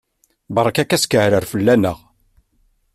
[0.55, 1.97] Berka-k askeɛrer fell-aneɣ!